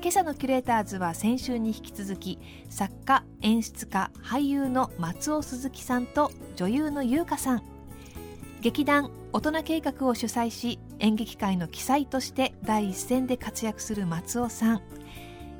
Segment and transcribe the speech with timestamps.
[0.00, 2.38] 今朝のキュレーターズは先週に引き続き
[2.70, 7.62] 作家演出家俳優の松尾鈴木さんと女優の優香さん。
[8.60, 14.82] 劇団大人計画を主催し演劇界の記載として第一線で活躍する松尾さん。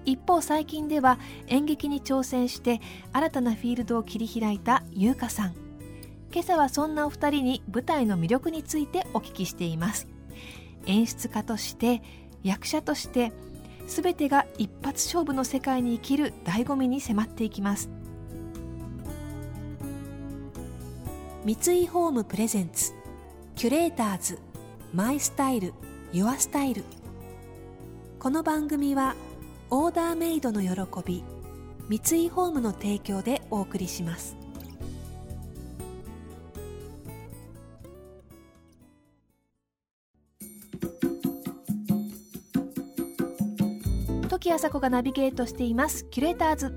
[0.04, 2.80] 一方最近では演劇に挑戦して
[3.12, 5.54] 新たなフィールドを切り開いた優香さん。
[6.32, 10.06] 今朝はそんなお二人に舞台の魅力についてお聞きしています。
[10.86, 12.02] 演出家として
[12.44, 13.32] 役者として
[13.88, 17.88] 全てが一発勝負の世界に生きる醍醐味に迫っていきます。
[21.44, 22.92] 三井ホームプレゼンツ。
[23.56, 24.38] キュレーターズ。
[24.92, 25.72] マイスタイル。
[26.12, 26.84] ユアスタイル。
[28.18, 29.16] この番組は
[29.70, 30.68] オーダーメイドの喜
[31.04, 31.24] び。
[31.88, 34.37] 三井ホームの提供でお送りします。
[44.58, 46.74] あさこがナビゲートしていますキュレーターズ。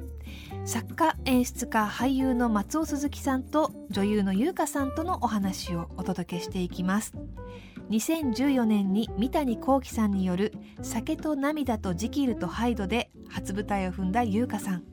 [0.66, 7.16] 作家演出家俳優の松尾鈴木さんと女優の優香さんとのお話をお届けしていきます。
[7.90, 14.84] 2014年に三谷幸喜さんによる「酒と涙とジキルとハイド」で初舞台を踏んだ優香さん。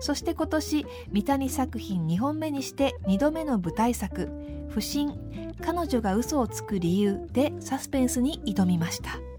[0.00, 4.30] そして今年三谷作品2本目にして2度目の舞台作
[4.72, 5.12] 「不審
[5.60, 9.31] 彼女が嘘をつく理由」でサスペンスに挑みました。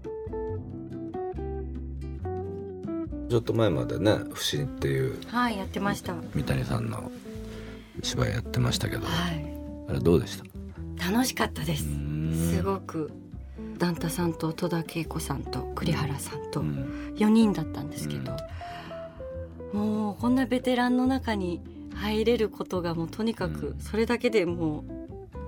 [3.30, 6.14] ちょっと前までね「不審」っていうはいやってました。
[6.34, 7.10] 三谷さんの
[8.02, 9.44] 芝居やってましたけど、はい。
[9.88, 10.38] あれどうでし
[10.98, 11.10] た？
[11.10, 11.84] 楽しかったです。
[11.84, 13.10] すすごく。
[13.78, 17.14] ダンタさんと戸田恵子さんと栗原さんとうん。
[17.16, 18.32] 4人だったんですけど、
[19.72, 21.60] もうこんなベテランの中に
[21.94, 23.78] 入れることがもうとにかくうん。
[23.80, 24.84] それだけでも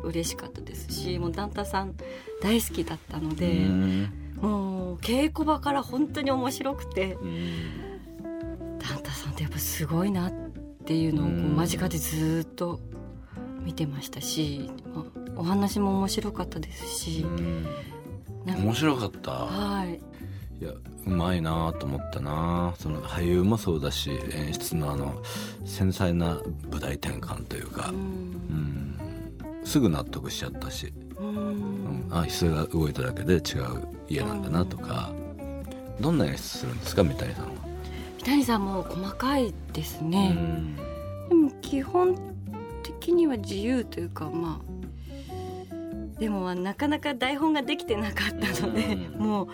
[0.02, 1.94] う嬉しかったですしもうダンタさん
[2.42, 4.08] 大好きだったので、うん
[4.40, 7.14] もう稽古場から本当に面白くて。
[7.14, 8.78] うん。
[8.78, 10.32] ダンタさんってやっぱすごいなっ
[10.84, 11.56] ていうのをこううん。
[11.56, 12.80] 間近でずっと
[13.62, 15.04] 見てましたし、まあ
[15.36, 17.26] お話も面白かったですし、
[18.46, 19.32] 面白かった。
[19.32, 20.00] はい。
[20.58, 20.70] いや
[21.06, 22.74] うまいなと思ったな。
[22.78, 25.22] その俳優もそうだし演出のあの
[25.64, 27.90] 繊細な舞台転換というか。
[27.90, 28.98] う、うんん、
[29.64, 30.94] すぐ納得しちゃったし、
[32.10, 33.42] あ椅子が動いただけで違う
[34.08, 35.12] 家なんだなとか、
[36.00, 37.50] どんな演出するんですか三谷さんは、
[38.18, 40.76] 三谷さんも細かいですうね、ん。
[41.28, 42.16] でも基本
[42.82, 49.26] 的には自由というかまあでもまあなかなか台本ができてなかったので、うん。
[49.26, 49.48] もう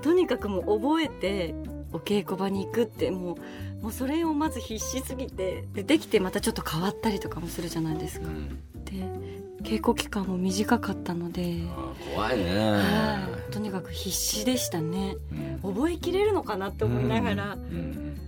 [0.00, 1.54] とにかくもう覚えて
[1.92, 3.34] お稽古場に行くっても
[3.80, 8.26] うもうそれをまず必死すぎてでできてまたちょっと変わったりとかもするじゃないですか。
[8.26, 8.48] うん。
[8.84, 9.31] で
[9.62, 13.52] 稽古期間も短かったので、あ怖いね、はい。
[13.52, 15.16] とにかく必死でしたね。
[15.62, 15.74] うん。
[15.74, 17.60] 覚えきれるのかなって思いながら、うん。
[17.60, 18.18] うん。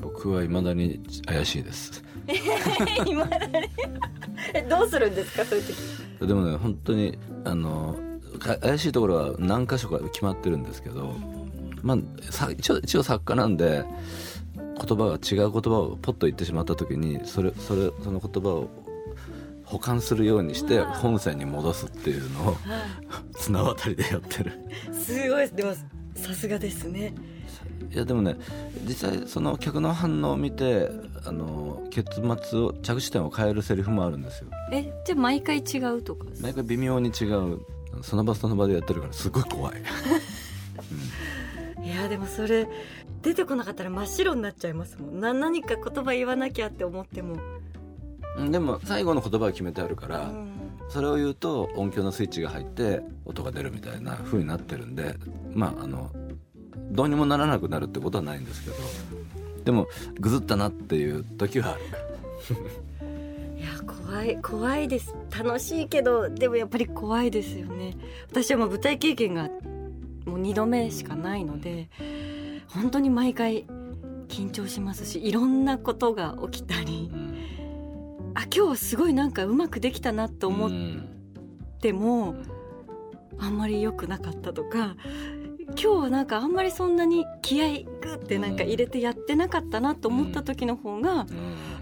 [0.00, 2.02] 僕はいまだに怪しいです。
[3.06, 3.68] 今だに？
[4.54, 5.44] えどうするんですか？
[5.44, 5.64] そういう
[6.20, 6.26] 時。
[6.26, 7.96] でもね本当にあの
[8.38, 11.14] か怪しいところは何箇所か決まってるんですけど、
[11.82, 11.98] まあ、
[12.30, 13.84] さ一応一応作家なんで
[14.56, 18.68] 言葉が違う言葉をポッと言ってしまった時にそれそれその言葉を
[19.68, 22.56] 保管するようにして本線に戻すっていうのを
[23.36, 24.52] 綱渡りでやってる。
[24.92, 25.74] すごいでも
[26.14, 27.14] さすがですね。
[27.90, 28.36] いやでもね
[28.86, 30.90] 実際その客の反応を見て
[31.24, 34.48] あの結末を着地点を変えるセリフもあるんですよ。
[34.72, 36.26] えじゃあ毎回違うとか？
[36.40, 37.60] 毎回微妙に違う。
[38.02, 39.82] その場その場でやってるからすごい怖い、
[41.82, 42.68] いやでもそれ
[43.22, 45.20] 出てこなかったら真っ白になっちゃいますもん。
[45.20, 47.40] な何か言葉言わなきゃって思っても、うん、
[48.50, 50.48] でも最後の言葉は決めてあるかうら、ん
[50.88, 55.16] それを言うと音響のスイッチが入って音が出るみたいな風になってるんで
[55.52, 56.10] まああの
[56.90, 58.76] どうにもならなくなるってことはないんですけど
[59.64, 59.86] でも
[60.18, 61.80] ぐずったなっていう時はある
[63.58, 65.14] いや怖い怖いです。
[65.36, 67.94] 楽しいけどでもやっぱり怖いですよね。
[68.30, 69.50] 私はもう舞台経験が
[70.24, 71.90] もう2度目しかないので
[72.68, 73.66] 本当に毎回
[74.28, 77.10] 緊張しますしいろんなことが起きたり
[78.34, 81.08] あ今日はすごいなんかうまくできたなと思っうん。
[81.80, 82.34] ても、
[83.38, 84.96] あんまり良くなかったとか
[85.68, 91.26] 今日はなんかあんまりそんなに気合グってなんか入れてやってなかったなと思った時の方がうん。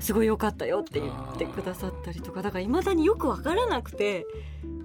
[0.01, 4.27] すごい良かったよって言ってくださったりとかだからいまだによく分からなくて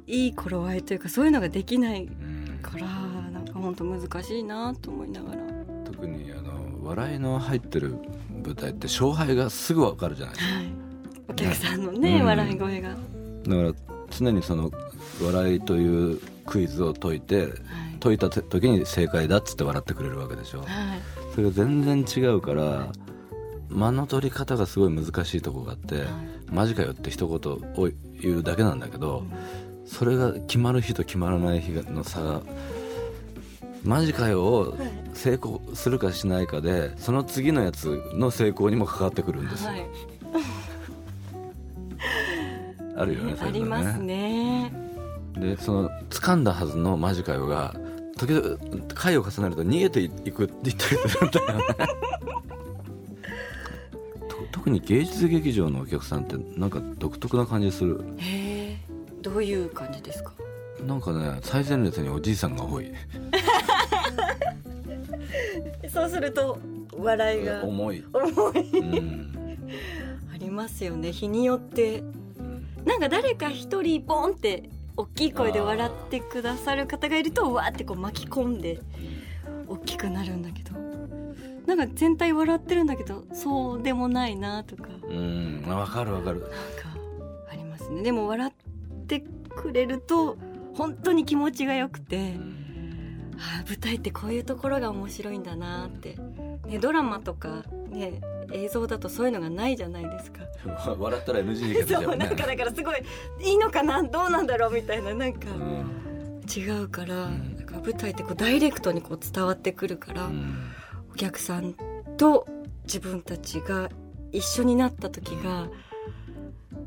[0.07, 2.59] いい頃合いというかそういうのができないうん。
[2.61, 2.85] から
[3.31, 5.41] なんか本当難しいなと思いながら。
[5.83, 7.97] 特にあの笑いの入ってる
[8.45, 10.55] 舞台って勝敗がすぐ分かるじゃないですか。
[10.55, 10.65] はい、
[11.27, 12.25] お客さんのね、うん。
[12.25, 13.73] 笑い声が、はい、だから
[14.09, 14.71] 常にその
[15.23, 17.49] 笑いというクイズを解いて
[17.99, 20.59] 解いた時に正解だっつって笑ってくれるわけでしょ。
[20.59, 20.67] はい。
[21.33, 22.89] それが全然違うから
[23.69, 26.05] 間の取り方がすごい難しいとこがあってはい
[26.51, 27.89] 「マジかよ」って一言を
[28.19, 29.23] 言うだけなんだけど
[29.85, 32.41] それが決まる日と決まらない日の差が
[33.83, 34.77] 「マジかよ」を
[35.13, 39.85] 成功するかしないかでその次のやつの成功にも関わってくるんですよ、はい
[43.01, 44.71] あるよねそういうのありますね。
[45.35, 47.73] でその掴んだはずのマジかよが
[48.17, 48.57] 時々
[48.93, 51.63] 回を重ねると逃げていくって言ったりするんだよね。
[54.29, 58.01] と特に芸術劇場のお客さんってなんか独特な感じする。
[58.17, 58.77] へえ。
[59.21, 60.33] どういう感じですか？
[60.85, 62.91] なんかね最前列におじいさんが多い。
[65.89, 66.57] そうすると
[66.97, 68.79] 笑いが重い、重い。
[68.79, 69.57] うん。
[70.33, 71.11] ありますよね。
[71.11, 72.03] 日によって
[72.85, 78.79] なんか誰か一人ボンって大きい声で笑ってくださる方がいるとわーってこう巻き込んで
[79.67, 80.71] 大きくなるんだけど。
[81.65, 84.89] なんか全体笑ってるんだけどそうでもないなとか。
[85.03, 85.63] うん。
[85.65, 86.39] 分かる分かる。
[86.41, 86.57] なんか
[87.51, 88.01] ありますね。
[88.01, 89.19] でも笑って
[89.55, 90.37] くれると
[90.73, 92.70] 本当に気持ちがよくて、あ
[93.41, 96.15] あ舞台ってこういうところが面白いんだなって、
[96.67, 98.21] ね、ドラマとか、ね、
[98.53, 100.41] 映像だとそういうのがないじゃないですか。
[100.97, 103.03] 笑ったら NG にそうなんかだからすごい
[103.41, 104.03] いいのかな？
[104.03, 104.73] どうなんだろう？
[104.73, 106.01] みたいななんかうん。
[106.55, 107.55] 違うから,、ん。
[107.55, 110.71] なんか舞台ってこうダイレクトにこう伝わってくるから、うん。
[111.11, 111.73] お客さん
[112.17, 112.47] と
[112.83, 113.89] 自分たちが
[114.31, 115.67] 一緒になった時が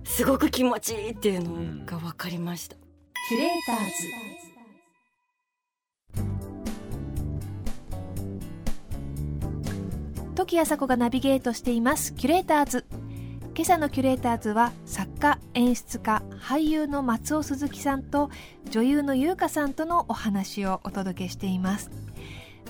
[0.04, 2.76] すごく気持ちいいっていうのが分かりました。
[3.28, 4.43] キュレーターズ
[10.34, 12.12] 時あさこがナビゲートしています。
[12.12, 12.84] キュレーターズ。
[13.54, 18.30] 今朝のキュレーターズは作家演出家俳優の松尾鈴木さんと
[18.68, 21.88] 女優の優香さんとのお話をお届けしています。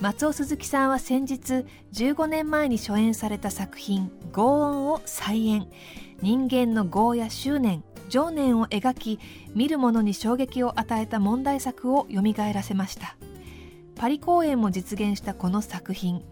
[0.02, 1.64] 松尾鈴木さんは先日
[1.94, 5.66] 15年前に初演された作品「轟音」を再演。
[6.20, 9.18] 人間の業や執念情念を描き
[9.54, 12.22] 見る者に衝撃を与えた問題作を蘇
[12.52, 13.16] らせました。
[13.96, 16.22] パリ公演も実現したこの作品。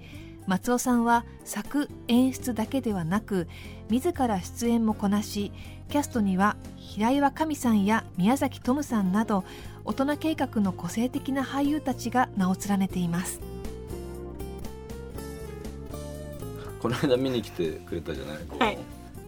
[0.46, 3.48] 松尾さんは作演出だけではなく
[3.90, 5.52] 自ら出演もこなし
[5.88, 9.44] キャストには平岩神さんや宮崎トムさんなど
[9.84, 13.40] 大人計画の個性的な俳優たちが名を連ねています。
[16.80, 18.78] この間見に来てくれたじゃない、はい。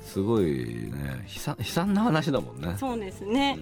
[0.03, 1.25] すごいね。
[1.33, 2.75] 悲惨悲惨な話だもんね。
[2.79, 3.59] そうですね。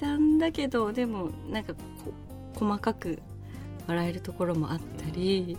[0.00, 1.80] 悲惨だけどでもなんかこ
[2.54, 3.18] 細かく
[3.86, 5.56] 笑えるところもあったり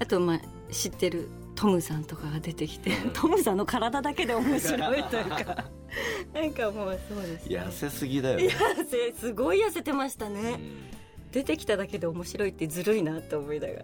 [0.00, 0.40] あとまあ
[0.72, 5.64] 知ってるトムさんとかが出てきてトムさんの体だけで面白いというか。
[6.32, 10.76] なんかもうそうです、ね、痩せすぎだよね、痩せすごい痩せてましたね、うん。
[11.32, 13.82] 出てきただけで面白いってずるいなって思いながら。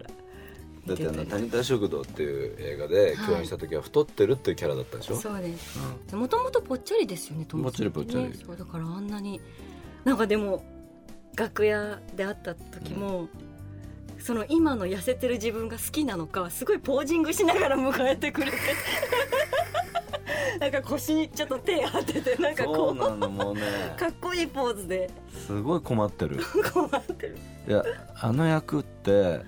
[0.86, 1.26] だってあの「見てたり。
[1.26, 5.78] タニタ食堂」っていう映画で共演した時は太ってるっていうキャラだったでしょ、そうです。
[6.12, 7.90] うもともとぽっちゃりですよねトムさんね。
[7.90, 8.46] ぽっちゃりぽっちゃり。
[8.46, 9.40] そうだからあんなに
[10.04, 10.64] なんかでも
[11.34, 13.28] 楽屋で会った時も、
[14.18, 18.56] その今の痩せてる自分が好きなのかすごいポージングしながら迎えてくれて。
[20.60, 22.92] なんか腰にちょっと手当ててなんかそこう。
[22.92, 23.62] うなのもうね。
[23.98, 25.10] かっこいいポーズで。
[25.46, 26.38] すごい困ってる。
[26.72, 27.36] 困ってる。
[27.68, 29.40] いやあの役って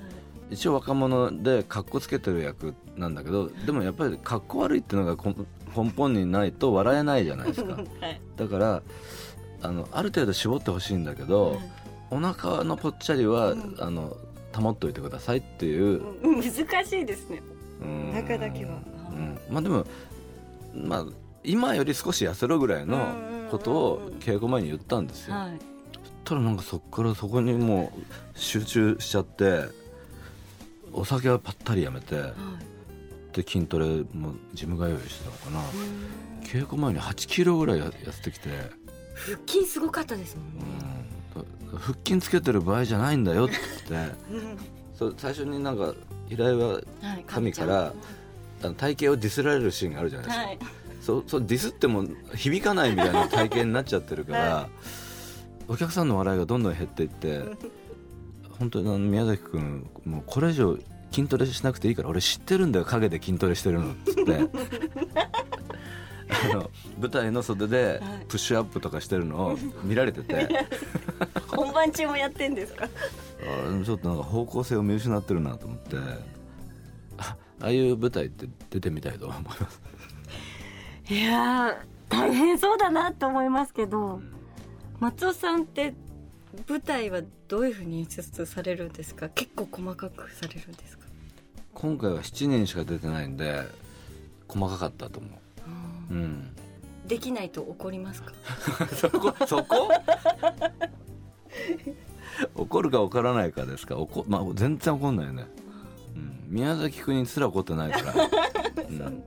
[0.51, 5.35] 一応若者でかっこつけてる役なんだけどでもやっぱりかっこ悪いっていうのがこ
[5.77, 7.75] 根本にないと笑えないじゃないですか。
[7.77, 8.21] はい。
[8.37, 8.83] だから
[9.63, 11.61] あのある程度絞ってほしいんだけど、
[12.11, 13.77] お腹のぽっちゃりは、うん。
[13.79, 14.17] あの
[14.55, 17.43] 保っておいてくださいっていう、うん難しいですね。
[17.81, 18.13] うん。
[18.15, 18.79] 中だけは。
[19.11, 19.39] うん。
[19.51, 19.87] まあでも
[20.75, 21.07] まあ
[21.45, 23.15] 今より少し痩せろぐらいの
[23.51, 25.59] ことを稽古前に言ったんですよ、はい。
[26.25, 27.93] たらなんかそっからそこにも
[28.35, 29.63] う集中しちゃって
[30.93, 32.33] お酒はぱったりやめてはい。
[33.33, 35.63] で筋トレもジム通いしてたのかな。
[36.43, 38.49] 稽古前に8キロぐらいや痩せてきて、
[39.15, 40.63] 腹筋すごかったですもんね。
[40.63, 40.98] うん、
[41.79, 43.55] 腹筋つけてる場合じゃないんだよって。
[43.89, 44.17] 言って
[44.95, 45.95] そう最初になんか
[46.29, 46.83] 平井ははい
[47.27, 47.93] 神から
[48.63, 50.59] あの体型をディスられるシーンがあるじゃないですか、はい。
[51.01, 52.05] そうそうディスっても
[52.35, 54.69] 響かないみたいな体型になっちゃってるから、 は
[55.69, 57.43] お客さんの笑いがどんどん減っていって
[58.59, 60.77] 本当にあの宮崎君もうこれ以上
[61.13, 64.23] 筋トレしなくていいから俺知ってるんだよ陰で筋トレしてるのっつって
[66.31, 66.71] あの
[67.01, 70.49] 舞台の袖でプッシュアップとかしてるのを見られてて。
[71.49, 72.85] 本番中もやってんですか？
[72.85, 75.97] あちょっとなんか方向性を見失ってるなと思って。
[77.19, 79.81] あああいう舞台って出てみたいと思います。
[81.11, 81.77] いやー
[82.09, 84.21] 大変そうだなと思いますけど
[85.01, 85.95] 松尾さんって
[86.69, 89.29] 舞台はどういうふうに演出されるんですか？
[89.31, 91.07] 結構細かくされるんですか？
[91.75, 93.63] 今回は7人しか出てないんで
[94.47, 95.33] 細かかったと思う
[96.11, 96.55] うん。
[97.07, 98.33] できないと怒りますか？
[98.95, 99.89] そこそこ？
[102.55, 103.97] 怒るか怒らないかですか？
[103.97, 105.47] 怒、まあ、全然怒んないよね、
[106.15, 108.25] うん、宮崎君にすら怒ってないから、
[108.89, 108.93] う。
[108.93, 109.23] ん、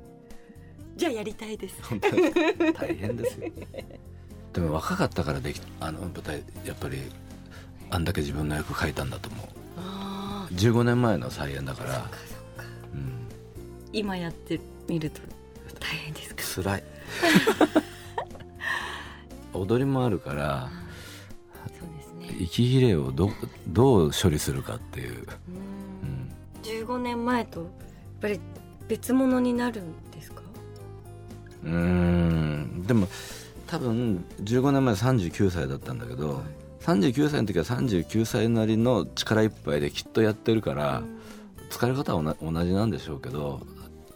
[0.95, 1.81] じゃあやりたいです。
[1.83, 2.73] 本当に。
[2.73, 3.50] 大変ですよ。
[4.53, 7.00] でも若かったからできあの舞台やっぱり
[7.89, 9.45] あんだけ自分の役書いたんだと思う。
[9.77, 12.05] ああ15年前の再演だから、
[12.93, 13.27] うん、
[13.93, 15.21] 今やってみると
[15.79, 16.84] 大変ですか辛い。
[19.53, 20.70] 踊りもあるから
[21.67, 21.89] そう
[22.24, 22.43] ですね。
[22.43, 23.29] 息切れをど
[23.67, 25.17] どう処理するかっていう、う
[26.03, 26.08] うん。
[26.12, 26.31] ん、
[26.63, 27.70] 15年前とやっ
[28.22, 28.39] ぱり
[28.88, 30.41] 別物になるんですか？
[31.63, 32.84] うーん。
[32.88, 33.08] でも
[33.67, 36.43] 多分15年前39歳だったんだけど、
[36.81, 41.03] 39歳の時は39歳なりの力いっぱいできっとやってるから、
[41.70, 43.62] 疲れ方は同同じなんでしょうけど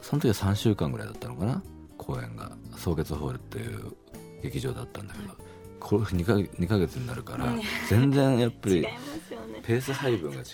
[0.02, 1.64] その時は3週間ぐらいだったのかな
[2.06, 3.96] 公演が草月ホールっていう
[4.44, 5.36] 劇場だったんだけど、
[5.80, 8.86] これ 2, か2ヶ月になるから、ね全然やっぱり
[9.64, 10.52] ペース配分が違って。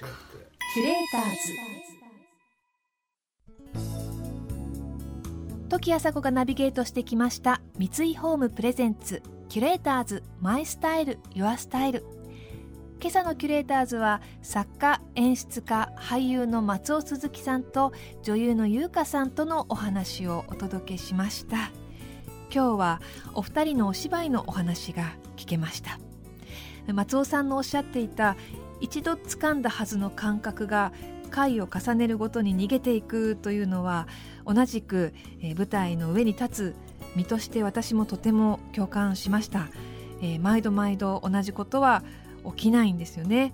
[0.74, 1.82] キュレーターズ。
[5.70, 12.04] 時朝子がナビゲートしてきました三井ホームプレゼンツキュレーターズマイスタイルユアスタイル
[13.02, 21.72] 今朝のキュレーターズは作家演出家俳優の松尾鈴木さんと女優の優香さんとのお話をお届けしました。
[22.54, 23.02] 今日は
[23.34, 26.00] お二人のお芝居のお話が聞けました。
[26.94, 28.38] 松尾さんのおっしゃっていた
[28.82, 30.94] 一度掴んだはずの感覚が
[31.32, 34.08] 回を重ねるごとに逃げていくというのは
[34.46, 36.76] 同じく、え舞台の上に立つ
[37.16, 39.70] 身として私もとても共感しました、
[40.22, 42.04] えー毎度毎度同じことは
[42.46, 43.54] 起きないんですよね、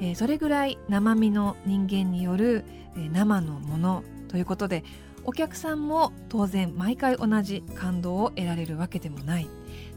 [0.00, 2.64] えーそれぐらい生身の人間による、
[2.96, 4.84] えー生のものということで
[5.24, 9.48] お客さんも当然毎回同じ感動を得られるわけでもない。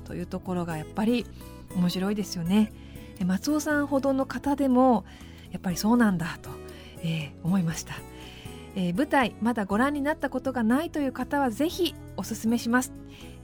[0.06, 1.26] というところがやっぱり
[1.76, 2.72] 面白いですよね。
[3.20, 5.04] え松尾さんほどの方でも
[5.52, 6.50] やっぱりそうなんだと、
[7.04, 7.96] えー思いました、
[8.76, 12.94] えー舞台まだご覧になったことがないという方はぜひおすすめします、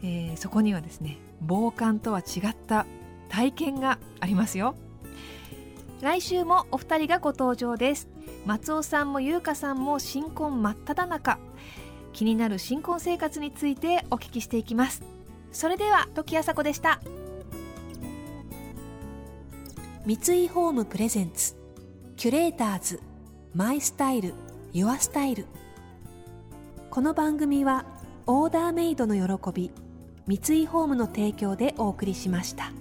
[0.03, 2.85] えーそこにはですね傍観とは違った
[3.33, 4.75] 体験がありますよ。
[6.01, 8.07] 来週もお二人がご登場です。
[8.45, 11.39] 松尾さんも優香さんも新婚真っ只中。
[12.13, 15.01] 気になる新婚生活についてお聞きしていきます。
[15.51, 17.01] それでは時あさこでした。
[20.05, 21.55] 三井ホームプレゼンツ。
[22.15, 23.01] キュレーターズ。
[23.55, 24.35] マイスタイル。
[24.73, 25.47] ユアスタイル。
[26.91, 27.85] この番組は
[28.27, 29.71] オーダーメイドの喜び
[30.27, 32.71] 三井ホームの提供でお送りしました。